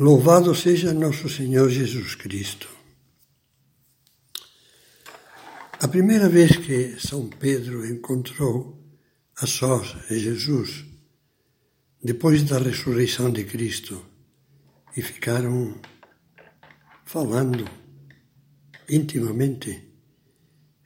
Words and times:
Louvado 0.00 0.54
seja 0.54 0.94
nosso 0.94 1.28
Senhor 1.28 1.68
Jesus 1.68 2.14
Cristo. 2.14 2.68
A 5.80 5.88
primeira 5.88 6.28
vez 6.28 6.56
que 6.56 6.94
São 7.00 7.28
Pedro 7.28 7.84
encontrou 7.84 8.80
a 9.36 9.44
sós 9.44 9.96
Jesus, 10.08 10.84
depois 12.00 12.44
da 12.44 12.60
ressurreição 12.60 13.28
de 13.32 13.42
Cristo, 13.42 14.00
e 14.96 15.02
ficaram 15.02 15.74
falando 17.04 17.68
intimamente, 18.88 19.82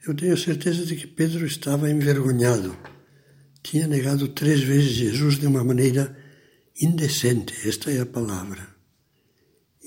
eu 0.07 0.15
tenho 0.15 0.35
certeza 0.35 0.87
de 0.87 0.95
que 0.95 1.05
Pedro 1.05 1.45
estava 1.45 1.87
envergonhado. 1.87 2.75
Tinha 3.61 3.85
negado 3.85 4.29
três 4.29 4.63
vezes 4.63 4.89
Jesus 4.89 5.37
de 5.37 5.45
uma 5.45 5.63
maneira 5.63 6.17
indecente, 6.81 7.53
esta 7.69 7.91
é 7.91 8.01
a 8.01 8.07
palavra. 8.07 8.72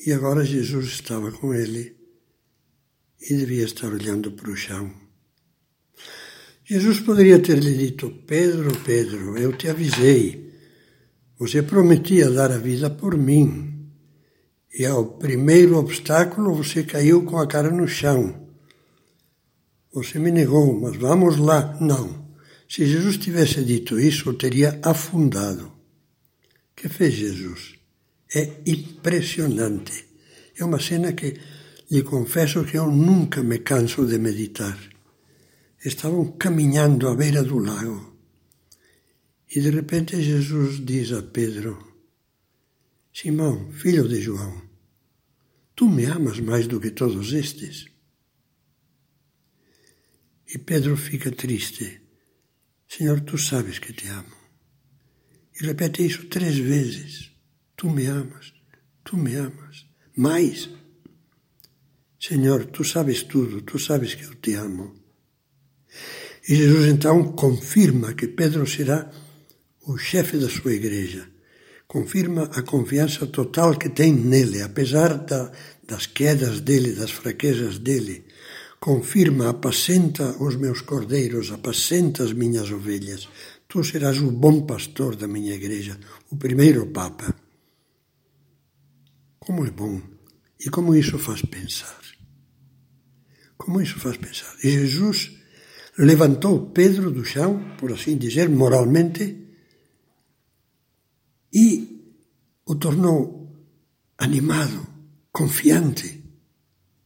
E 0.05 0.13
agora 0.13 0.45
Jesus 0.45 0.87
estava 0.87 1.33
com 1.33 1.55
ele 1.55 1.97
e 3.21 3.35
devia 3.35 3.65
estar 3.65 3.89
olhando 3.89 4.33
para 4.33 4.51
o 4.51 4.57
chão. 4.57 4.93
Jesus 6.65 7.01
poderia 7.01 7.39
ter 7.39 7.59
lhe 7.59 7.75
dito: 7.75 8.11
Pedro, 8.27 8.77
Pedro, 8.85 9.39
eu 9.39 9.57
te 9.57 9.69
avisei. 9.69 10.53
Você 11.39 11.63
prometia 11.63 12.31
dar 12.31 12.51
a 12.51 12.59
vida 12.59 12.91
por 12.91 13.17
mim. 13.17 13.91
E 14.79 14.85
ao 14.85 15.07
primeiro 15.07 15.77
obstáculo 15.77 16.55
você 16.55 16.83
caiu 16.83 17.25
com 17.25 17.39
a 17.39 17.47
cara 17.47 17.71
no 17.71 17.87
chão. 17.89 18.47
Você 19.93 20.19
me 20.19 20.31
negou, 20.31 20.79
mas 20.79 20.97
vamos 20.97 21.39
lá. 21.39 21.79
Não. 21.81 22.27
Se 22.69 22.85
Jesus 22.85 23.17
tivesse 23.17 23.65
dito 23.65 23.99
isso, 23.99 24.29
eu 24.29 24.35
teria 24.35 24.79
afundado. 24.83 25.67
O 25.67 25.73
que 26.75 26.89
fez 26.89 27.15
Jesus? 27.15 27.76
É 28.35 28.61
impressionante. 28.67 30.05
É 30.59 30.65
uma 30.65 30.81
cena 30.81 31.13
que 31.13 31.39
lhe 31.91 32.03
confesso 32.03 32.65
que 32.65 32.77
eu 32.79 32.91
nunca 32.91 33.43
me 33.43 33.59
canso 33.61 34.07
de 34.07 34.19
meditar. 34.19 34.79
Estavam 35.85 36.33
caminhando 36.33 37.09
à 37.09 37.15
beira 37.15 37.43
do 37.43 37.59
lago 37.59 38.17
e 39.55 39.61
de 39.61 39.71
repente 39.71 40.21
Jesus 40.21 40.85
diz 40.85 41.13
a 41.13 41.23
Pedro: 41.23 41.73
Simão, 43.13 43.73
filho 43.73 44.09
de 44.09 44.21
João, 44.21 44.63
tu 45.75 45.89
me 45.89 46.05
amas 46.05 46.41
mais 46.41 46.67
do 46.67 46.81
que 46.81 46.91
todos 46.91 47.33
estes? 47.33 47.87
E 50.53 50.59
Pedro 50.59 50.97
fica 50.97 51.31
triste. 51.31 52.03
Senhor, 52.89 53.21
tu 53.21 53.37
sabes 53.37 53.79
que 53.79 53.93
te 53.93 54.09
amo. 54.09 54.37
E 55.61 55.67
repete 55.67 56.07
isso 56.07 56.27
três 56.27 56.57
vezes. 56.57 57.33
Tu 57.77 57.91
me 57.91 58.07
amas, 58.07 58.53
tu 59.05 59.17
me 59.17 59.37
amas. 59.37 59.87
Mais, 60.17 60.71
Senhor, 62.19 62.67
tu 62.67 62.83
sabes 62.85 63.23
tudo, 63.25 63.61
tu 63.63 63.79
sabes 63.79 64.15
que 64.15 64.25
eu 64.25 64.35
te 64.37 64.55
amo. 64.55 64.95
E 66.49 66.55
Jesus 66.55 66.87
então 66.87 67.33
confirma 67.33 68.15
que 68.15 68.29
Pedro 68.29 68.67
será 68.67 69.11
o 69.87 69.99
chefe 69.99 70.39
da 70.39 70.49
sua 70.49 70.73
igreja. 70.73 71.29
Confirma 71.87 72.45
a 72.55 72.63
confiança 72.63 73.27
total 73.27 73.77
que 73.77 73.91
tem 73.91 74.13
nele, 74.13 74.63
apesar 74.63 75.19
da, 75.19 75.53
das 75.87 76.07
quedas 76.07 76.61
dele, 76.61 76.93
das 76.93 77.11
fraquezas 77.11 77.79
dele. 77.79 78.25
Confirma, 78.81 79.51
apacenta 79.51 80.37
os 80.41 80.57
meus 80.57 80.81
cordeiros, 80.81 81.53
apacenta 81.53 82.25
as 82.25 82.33
minhas 82.33 82.71
ovelhas. 82.71 83.29
Tu 83.69 83.85
serás 83.85 84.19
o 84.19 84.31
bom 84.31 84.63
pastor 84.63 85.15
da 85.15 85.29
minha 85.29 85.55
igreja, 85.55 85.99
o 86.31 86.37
primeiro 86.37 86.87
Papa. 86.87 87.35
Como 89.47 89.65
é 89.65 89.71
bom 89.71 90.03
e 90.59 90.69
como 90.69 90.93
isso 90.97 91.21
faz 91.21 91.41
pensar. 91.41 92.01
Como 93.57 93.81
isso 93.81 93.97
faz 94.01 94.17
pensar. 94.17 94.53
E 94.65 94.71
Jesus 94.71 95.39
levantou 95.97 96.71
Pedro 96.71 97.13
do 97.13 97.25
chão, 97.25 97.77
por 97.79 97.93
assim 97.93 98.19
dizer, 98.19 98.49
moralmente, 98.49 99.47
e 101.53 102.03
o 102.67 102.75
tornou 102.75 103.57
animado, 104.19 104.85
confiante, 105.31 106.25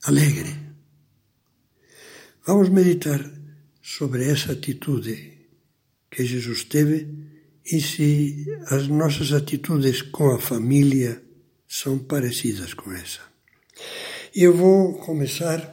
alegre. 0.02 0.56
Vamos 2.46 2.70
meditar 2.70 3.20
sobre 3.82 4.24
essa 4.24 4.52
atitude 4.52 5.46
que 6.10 6.24
Jesus 6.24 6.64
teve 6.64 7.06
e 7.66 7.82
se 7.82 8.46
as 8.68 8.88
nossas 8.88 9.30
atitudes 9.30 10.00
com 10.00 10.30
a 10.34 10.38
família 10.38 11.22
são 11.70 12.00
parecidas 12.00 12.74
com 12.74 12.90
essa. 12.92 13.20
Eu 14.34 14.56
vou 14.56 14.94
começar 14.94 15.72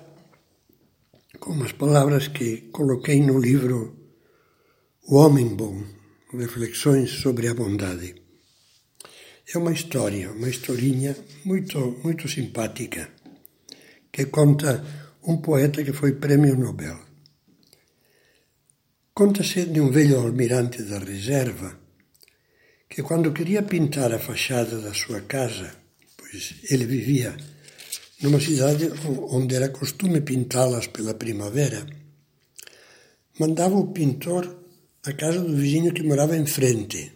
com 1.40 1.54
umas 1.54 1.72
palavras 1.72 2.28
que 2.28 2.70
coloquei 2.72 3.20
no 3.20 3.40
livro 3.40 3.98
O 5.08 5.16
Homem 5.16 5.56
Bom, 5.56 5.84
Reflexões 6.32 7.10
sobre 7.10 7.48
a 7.48 7.56
Bondade. 7.56 8.14
É 9.52 9.58
uma 9.58 9.72
história, 9.72 10.32
uma 10.32 10.48
historinha 10.48 11.18
muito, 11.44 12.00
muito 12.04 12.30
simpática, 12.30 13.10
que 14.12 14.28
conta 14.28 14.86
um 15.24 15.38
poeta 15.38 15.84
que 15.84 15.94
foi 15.94 16.12
prêmio 16.14 16.56
Nobel. 16.56 17.00
Conta-se 19.16 19.66
de 19.66 19.82
um 19.82 19.90
velho 19.90 20.20
almirante 20.20 20.84
da 20.84 21.00
reserva 21.00 21.80
que, 22.88 23.02
quando 23.02 23.34
queria 23.34 23.64
pintar 23.64 24.14
a 24.14 24.20
fachada 24.20 24.80
da 24.80 24.94
sua 24.94 25.22
casa, 25.22 25.87
pois 26.30 26.56
ele 26.70 26.86
vivia 26.86 27.36
numa 28.22 28.40
cidade 28.40 28.90
onde 29.30 29.56
era 29.56 29.70
costume 29.70 30.22
pintá-las 30.22 30.88
pela 30.88 31.14
primavera. 31.14 31.86
Mandava 33.40 33.76
o 33.76 33.92
pintor 33.94 34.44
à 35.04 35.14
casa 35.14 35.40
do 35.40 35.56
vizinho 35.56 35.94
que 35.94 36.04
morava 36.04 36.36
em 36.36 36.46
frente, 36.46 37.12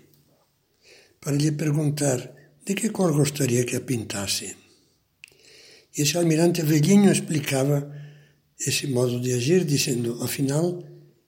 para 1.20 1.36
lhe 1.36 1.52
perguntar 1.52 2.20
de 2.66 2.76
que 2.76 2.90
cor 2.90 3.12
gostaria 3.14 3.66
que 3.66 3.76
a 3.76 3.82
pintasse. 3.82 4.56
Esse 5.98 6.18
almirante 6.18 6.62
velhinho 6.62 7.12
explicava 7.12 7.92
esse 8.60 8.86
modo 8.88 9.20
de 9.20 9.34
agir, 9.34 9.66
dizendo: 9.66 10.24
afinal, 10.24 10.84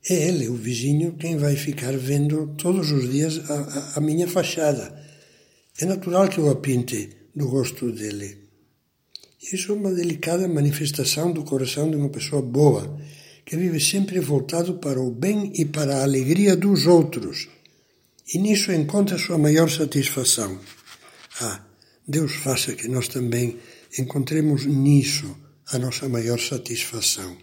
é 0.08 0.14
ele, 0.28 0.48
o 0.48 0.56
vizinho, 0.56 1.18
quem 1.18 1.38
vai 1.38 1.56
ficar 1.56 1.98
vendo 1.98 2.54
todos 2.56 2.92
os 2.92 3.12
dias 3.12 3.50
a, 3.50 3.56
a, 3.56 3.98
a 3.98 4.00
minha 4.00 4.28
fachada. 4.28 5.02
É 5.80 5.86
natural 5.86 6.30
que 6.30 6.38
eu 6.38 6.50
a 6.52 6.56
pinte 6.56 7.23
do 7.36 7.48
gosto 7.48 7.92
dele. 7.92 8.38
Isso 9.52 9.72
é 9.72 9.76
uma 9.76 9.92
delicada 9.92 10.48
manifestação 10.48 11.32
do 11.32 11.44
coração 11.44 11.90
de 11.90 11.98
uma 11.98 12.10
pessoa 12.10 12.42
boa, 12.42 12.98
que 13.46 13.58
vive 13.58 13.80
sempre 13.80 14.20
voltado 14.20 14.76
para 14.76 15.02
o 15.02 15.12
bem 15.12 15.52
e 15.56 15.66
para 15.66 15.98
a 15.98 16.04
alegria 16.04 16.56
dos 16.56 16.88
outros. 16.88 17.50
E 18.34 18.38
nisso 18.38 18.72
encontra 18.72 19.18
sua 19.18 19.38
maior 19.38 19.70
satisfação. 19.70 20.60
Ah, 21.42 21.66
Deus 22.08 22.36
faça 22.36 22.74
que 22.74 22.88
nós 22.88 23.10
também 23.10 23.60
encontremos 24.00 24.66
nisso 24.66 25.36
a 25.68 25.78
nossa 25.78 26.08
maior 26.08 26.40
satisfação. 26.40 27.38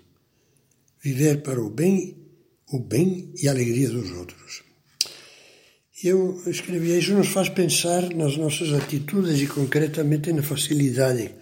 Viver 1.02 1.42
para 1.42 1.60
o 1.60 1.68
bem, 1.68 2.16
o 2.72 2.78
bem 2.78 3.32
e 3.36 3.46
a 3.46 3.50
alegria 3.50 3.90
dos 3.90 4.10
outros. 4.10 4.69
Eu 6.02 6.40
escrevi 6.46 6.96
isso 6.96 7.12
nos 7.12 7.28
faz 7.28 7.50
pensar 7.50 8.14
nas 8.14 8.34
nossas 8.38 8.72
atitudes 8.72 9.38
e 9.38 9.46
concretamente 9.46 10.32
na 10.32 10.42
facilidade 10.42 11.34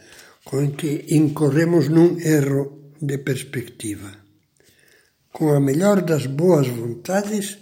com 0.45 0.73
que 0.73 1.05
incorremos 1.11 1.89
num 1.89 2.19
erro 2.19 2.93
de 3.01 3.19
perspectiva. 3.19 4.11
Com 5.33 5.53
a 5.53 5.61
melhor 5.61 6.03
das 6.03 6.27
boas 6.27 6.67
vontades, 6.67 7.57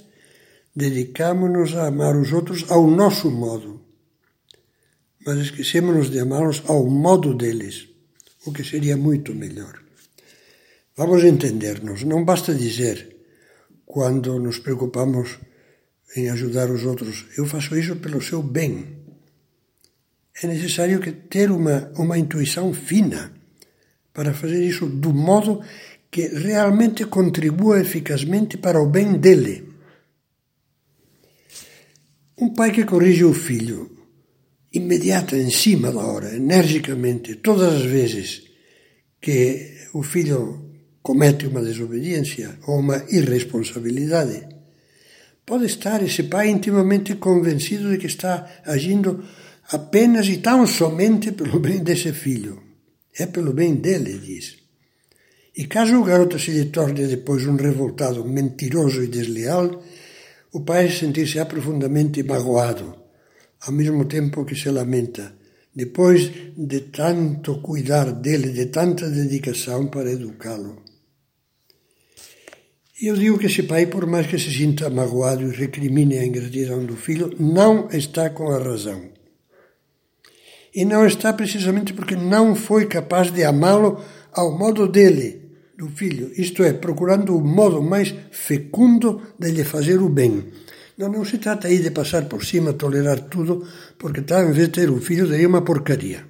dedicamos-nos 0.75 1.77
a 1.77 1.89
amar 1.89 2.17
os 2.17 2.33
outros 2.33 2.65
ao 2.71 2.87
nosso 2.87 3.31
modo, 3.31 3.83
mas 5.27 5.39
esquecemos 5.39 6.09
de 6.09 6.19
amá-los 6.21 6.63
ao 6.67 6.87
modo 6.87 7.35
deles, 7.35 7.89
o 8.47 8.53
que 8.55 8.65
seria 8.65 8.97
muito 8.97 9.35
melhor. 9.35 9.83
Vamos 10.97 11.25
entender-nos, 11.25 12.05
não 12.05 12.25
basta 12.25 12.55
dizer, 12.55 13.19
quando 13.85 14.39
nos 14.39 14.59
preocupamos 14.61 15.39
em 16.15 16.29
ajudar 16.31 16.71
os 16.71 16.85
outros. 16.85 17.27
Eu 17.37 17.47
faço 17.47 17.77
isso 17.77 17.97
pelo 17.97 18.23
seu 18.23 18.43
bem. 18.43 18.87
É 20.43 20.47
necessário 20.47 21.01
que 21.01 21.13
ter 21.13 21.51
uma, 21.51 21.91
uma 21.97 22.19
intuição 22.19 22.73
fina 22.73 23.33
para 24.13 24.35
fazer 24.35 24.65
isso 24.65 24.87
do 24.87 25.13
modo 25.13 25.63
que 26.11 26.29
realmente 26.29 27.05
contribua 27.07 27.81
eficazmente 27.81 28.57
para 28.57 28.81
o 28.81 28.89
bem 28.89 29.19
dele. 29.19 29.69
Um 32.39 32.53
pai 32.53 32.71
que 32.71 32.85
corrige 32.85 33.25
o 33.25 33.33
filho, 33.33 33.91
imediata, 34.73 35.37
em 35.37 35.51
cima 35.51 35.91
da 35.91 36.01
hora, 36.01 36.37
energicamente, 36.37 37.37
todas 37.37 37.75
as 37.75 37.83
vezes 37.83 38.43
que 39.21 39.89
o 39.95 40.03
filho 40.03 40.71
comete 41.03 41.47
uma 41.47 41.63
desobediência 41.63 42.59
ou 42.67 42.79
uma 42.79 43.05
irresponsabilidade, 43.11 44.47
Pode 45.47 45.67
estar 45.67 46.03
esse 46.03 46.25
pai 46.25 46.49
intimamente 46.51 47.15
convencido 47.15 47.89
de 47.89 47.99
que 47.99 48.09
está 48.09 48.33
agindo 48.65 49.23
apenas 49.71 50.27
e 50.27 50.39
tão 50.39 50.67
somente 50.67 51.31
pelo 51.31 51.61
bem 51.61 51.79
desse 51.85 52.13
filho. 52.13 52.61
É 53.17 53.27
pelo 53.27 53.53
bem 53.53 53.77
dele, 53.77 54.19
diz. 54.19 54.57
E 55.57 55.65
caso 55.67 56.01
o 56.01 56.05
garoto 56.05 56.37
se 56.37 56.51
lhe 56.51 56.65
torne 56.67 57.07
depois 57.07 57.47
um 57.47 57.55
revoltado, 57.55 58.25
mentiroso 58.25 59.05
e 59.05 59.07
desleal, 59.07 59.83
o 60.53 60.61
pai 60.63 60.91
sentir-se 60.91 61.43
profundamente 61.45 62.25
magoado, 62.25 62.97
ao 63.61 63.73
mesmo 63.73 64.05
tempo 64.05 64.45
que 64.45 64.57
se 64.57 64.69
lamenta, 64.69 65.33
depois 65.73 66.29
de 66.57 66.81
tanto 66.91 67.63
cuidar 67.63 68.11
dele, 68.13 68.51
de 68.51 68.67
tanta 68.67 69.09
dedicação 69.09 69.87
para 69.87 70.11
educá-lo. 70.11 70.86
E 72.99 73.09
eu 73.09 73.15
digo 73.15 73.39
que 73.39 73.47
esse 73.47 73.63
pai, 73.63 73.87
por 73.87 74.07
mais 74.07 74.27
que 74.27 74.39
se 74.39 74.51
sinta 74.51 74.89
magoado 74.89 75.43
e 75.43 75.55
recrimine 75.55 76.17
a 76.19 76.25
ingratidão 76.25 76.85
do 76.85 76.97
filho, 76.97 77.31
não 77.39 77.89
está 77.91 78.31
com 78.31 78.51
a 78.51 78.59
razão. 78.59 79.11
E 80.75 80.85
não 80.85 81.07
está 81.07 81.33
precisamente 81.33 81.93
porque 81.93 82.17
não 82.17 82.55
foi 82.55 82.87
capaz 82.87 83.31
de 83.31 83.45
amá-lo 83.45 84.03
ao 84.33 84.57
modo 84.59 84.89
dele, 84.89 85.43
do 85.77 85.89
filho, 85.89 86.31
isto 86.37 86.63
é, 86.63 86.73
procurando 86.73 87.37
o 87.37 87.45
modo 87.45 87.83
mais 87.83 88.15
fecundo 88.31 89.21
de 89.39 89.51
lhe 89.51 89.63
fazer 89.63 90.01
o 90.01 90.09
bem. 90.09 90.45
Não, 90.97 91.11
não 91.13 91.25
se 91.25 91.37
trata 91.37 91.69
aí 91.69 91.79
de 91.79 91.91
passar 91.91 92.27
por 92.27 92.45
cima, 92.47 92.73
tolerar 92.73 93.21
tudo, 93.29 93.67
porque 93.99 94.23
tal, 94.23 94.43
em 94.45 94.53
vez 94.53 94.69
de 94.69 94.73
ter 94.73 94.91
um 94.91 95.01
filho, 95.03 95.29
daria 95.29 95.47
uma 95.47 95.61
porcaria. 95.61 96.25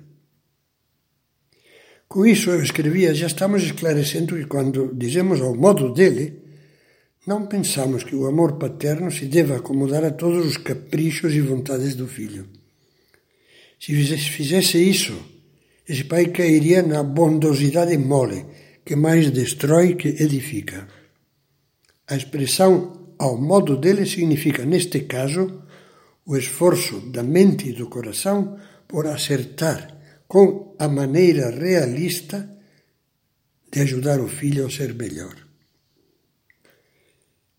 Com 2.09 2.27
isso 2.27 2.51
eu 2.51 2.61
escrevia, 2.61 3.15
já 3.15 3.29
estamos 3.29 3.63
esclarecendo 3.63 4.35
que 4.35 4.47
quando 4.47 4.93
dizemos 4.95 5.41
ao 5.41 5.55
modo 5.55 5.93
dele, 5.93 6.46
não 7.27 7.47
pensamos 7.47 8.05
que 8.05 8.15
o 8.15 8.27
amor 8.27 8.57
paterno 8.57 9.11
se 9.11 9.27
deva 9.27 9.57
acomodar 9.57 10.05
a 10.05 10.13
todos 10.13 10.47
os 10.47 10.57
caprichos 10.57 11.35
e 11.35 11.41
vontades 11.41 11.97
do 11.97 12.07
filho. 12.07 12.47
Se 13.81 13.93
fizesse 14.17 14.79
isso, 14.79 15.15
esse 15.89 16.05
pai 16.05 16.27
cairia 16.27 16.83
na 16.83 17.03
bondosidade 17.03 17.99
mole, 17.99 18.47
que 18.85 18.95
mais 18.95 19.31
destrói 19.31 19.97
que 19.97 20.09
edifica. 20.09 20.87
A 22.07 22.17
expressão 22.17 23.15
ao 23.19 23.37
modo 23.37 23.77
dele 23.77 24.07
significa, 24.07 24.65
neste 24.65 25.01
caso, 25.01 25.63
o 26.25 26.37
esforço 26.37 27.01
da 27.11 27.23
mente 27.23 27.71
e 27.71 27.73
do 27.73 27.89
coração 27.89 28.57
por 28.87 29.07
acertar 29.07 29.97
com 30.29 30.77
a 30.79 30.89
maneira 30.89 31.51
realista 31.51 32.57
de 33.71 33.81
ajudar 33.81 34.21
o 34.21 34.29
filho 34.29 34.67
a 34.67 34.71
ser 34.71 34.95
melhor. 34.95 35.46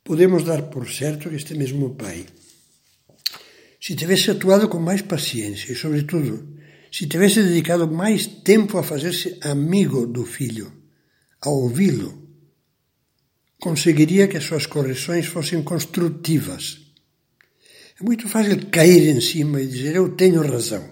Podemos 0.07 0.45
dar 0.45 0.61
por 0.69 0.87
certo 0.87 1.27
que 1.29 1.35
este 1.35 1.53
mesmo 1.53 1.93
pai, 1.95 2.25
se 3.81 3.93
tivesse 3.93 4.31
atuado 4.31 4.69
com 4.69 4.79
mais 4.79 5.01
paciência 5.01 5.73
e, 5.73 5.75
sobretudo, 5.75 6.33
se 6.89 7.07
tivesse 7.07 7.43
dedicado 7.43 7.91
mais 7.91 8.25
tempo 8.25 8.77
a 8.77 8.83
fazer-se 8.83 9.37
amigo 9.41 10.07
do 10.07 10.23
filho, 10.23 10.71
a 11.41 11.49
ouvi-lo, 11.49 12.25
conseguiria 13.59 14.29
que 14.29 14.37
as 14.37 14.45
suas 14.45 14.65
correções 14.65 15.25
fossem 15.25 15.61
construtivas. 15.61 16.79
É 17.99 18.01
muito 18.01 18.29
fácil 18.29 18.65
cair 18.67 19.09
em 19.09 19.19
cima 19.19 19.61
e 19.61 19.67
dizer 19.67 19.97
eu 19.97 20.15
tenho 20.15 20.41
razão. 20.41 20.89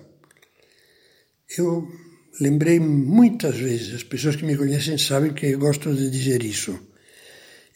Eu 1.58 1.88
lembrei 2.42 2.82
muitas 2.82 3.56
vezes, 3.56 3.96
as 3.96 4.04
pessoas 4.04 4.36
que 4.36 4.44
me 4.44 4.58
conhecem 4.58 4.98
sabem 4.98 5.34
que 5.34 5.46
eu 5.46 5.60
gosto 5.60 5.96
de 5.96 6.10
dizer 6.10 6.44
isso. 6.44 6.78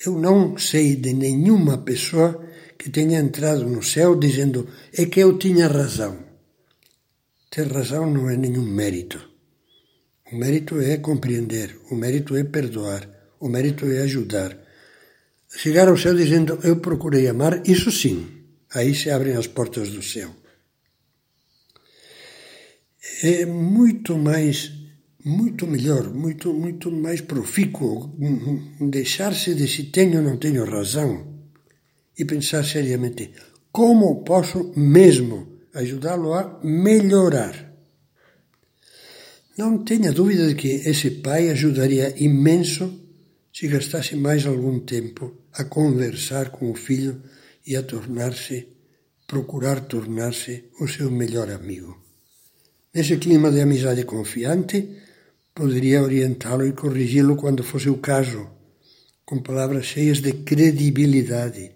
Eu 0.06 0.18
não 0.18 0.58
sei 0.58 0.96
de 0.96 1.14
nenhuma 1.14 1.78
pessoa 1.80 2.48
que 2.78 2.90
tenha 2.90 3.20
entrado 3.20 3.68
no 3.68 3.84
céu 3.84 4.16
dizendo 4.16 4.68
é 4.94 5.06
que 5.06 5.20
eu 5.20 5.38
tinha 5.38 5.68
razão. 5.68 6.18
Ter 7.52 7.68
razão 7.68 8.10
não 8.10 8.30
é 8.30 8.38
nenhum 8.38 8.64
mérito. 8.64 9.20
O 10.32 10.36
mérito 10.38 10.80
é 10.80 10.98
compreender, 10.98 11.76
o 11.90 11.96
mérito 11.96 12.36
é 12.36 12.44
perdoar, 12.44 13.10
o 13.40 13.50
mérito 13.50 13.86
é 13.88 14.02
ajudar. 14.02 14.56
Chegar 15.50 15.88
ao 15.88 15.98
céu 15.98 16.16
dizendo 16.16 16.60
eu 16.64 16.78
procurei 16.78 17.28
amar, 17.28 17.68
isso 17.68 17.92
sim, 17.92 18.46
aí 18.72 18.94
se 18.94 19.10
abrem 19.10 19.36
as 19.36 19.48
portas 19.48 19.90
do 19.90 20.04
céu. 20.04 20.30
É 23.24 23.46
muito 23.46 24.18
mais, 24.18 24.72
muito 25.26 25.68
melhor, 25.68 26.14
muito, 26.14 26.54
muito 26.54 26.92
mais 26.92 27.22
profícuo 27.22 28.16
deixar-se 28.80 29.54
de 29.54 29.68
se 29.68 29.84
tenho 29.86 30.20
ou 30.20 30.24
não 30.24 30.38
tenho 30.38 30.66
razão 30.66 31.42
e 32.18 32.26
pensar 32.26 32.64
seriamente 32.64 33.32
como 33.72 34.24
posso 34.24 34.72
mesmo 34.76 35.60
ajudá-lo 35.74 36.34
a 36.34 36.60
melhorar 36.64 37.70
não 39.60 39.84
tenha 39.84 40.14
dúvida 40.14 40.48
de 40.48 40.56
que 40.56 40.70
esse 40.90 41.10
pai 41.20 41.50
ajudaria 41.50 42.16
imenso 42.24 42.86
se 43.54 43.68
gastasse 43.68 44.16
mais 44.16 44.46
algum 44.46 44.80
tempo 44.80 45.24
a 45.52 45.66
conversar 45.66 46.50
com 46.50 46.72
o 46.72 46.76
filho 46.76 47.22
e 47.68 47.76
a 47.76 47.84
tornar-se, 47.84 48.70
procurar 49.28 49.82
tornar-se 49.82 50.70
o 50.80 50.88
seu 50.88 51.12
melhor 51.12 51.50
amigo. 51.52 52.02
Nesse 52.94 53.18
clima 53.18 53.52
de 53.52 53.60
amizade 53.60 54.06
confiante, 54.06 54.78
poderia 55.54 56.02
orientá-lo 56.02 56.66
e 56.66 56.74
corrigi-lo 56.74 57.36
quando 57.36 57.64
fosse 57.64 57.90
o 57.90 57.98
caso, 57.98 58.50
com 59.26 59.42
palavras 59.42 59.86
cheias 59.86 60.20
de 60.22 60.34
credibilidade, 60.34 61.72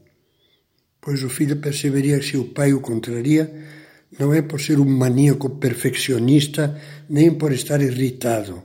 pois 0.99 1.23
o 1.23 1.29
filho 1.29 1.57
perceberia 1.57 2.19
que 2.19 2.25
se 2.25 2.37
o 2.37 2.45
pai 2.45 2.73
o 2.73 2.81
contraria, 2.81 3.43
não 4.19 4.33
é 4.33 4.41
por 4.41 4.59
ser 4.61 4.79
um 4.79 4.85
maníaco 4.85 5.49
perfeccionista, 5.57 6.81
nem 7.09 7.33
por 7.33 7.51
estar 7.51 7.81
irritado, 7.81 8.63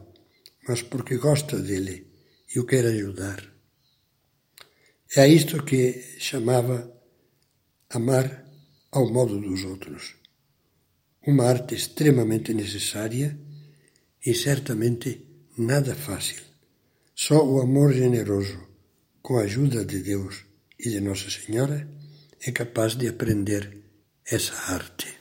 mas 0.67 0.83
porque 0.83 1.17
gosta 1.17 1.59
dele 1.59 2.07
e 2.55 2.59
o 2.61 2.65
quer 2.65 2.87
ajudar. 2.87 3.43
É 5.17 5.23
a 5.23 5.29
isto 5.29 5.63
que 5.65 6.17
chamava 6.19 6.93
amar 7.91 8.45
ao 8.93 9.11
modo 9.11 9.41
dos 9.41 9.65
outros. 9.65 10.17
Uma 11.27 11.45
arte 11.45 11.75
extremamente 11.75 12.53
necessária 12.55 13.39
e 14.25 14.35
certamente 14.35 15.27
nada 15.57 15.95
fácil. 15.95 16.43
Só 17.15 17.45
o 17.45 17.61
amor 17.61 17.93
generoso, 17.93 18.61
com 19.21 19.39
a 19.39 19.43
ajuda 19.43 19.85
de 19.85 20.01
Deus 20.01 20.45
e 20.79 20.91
de 20.91 21.01
Nossa 21.01 21.29
Senhora, 21.31 21.89
é 22.41 22.53
capaz 22.53 22.95
de 22.95 23.09
aprender 23.09 23.83
essa 24.25 24.55
arte. 24.73 25.18